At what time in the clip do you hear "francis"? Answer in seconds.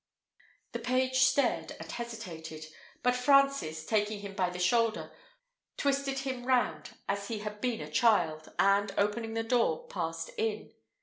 3.15-3.85